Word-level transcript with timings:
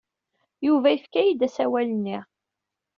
Yuba 0.67 0.87
yefka-iyi-d 0.91 1.41
asawal-nni. 1.47 2.17